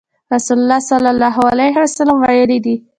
[0.33, 2.75] رسول الله صلی الله عليه وسلم ويلي دي: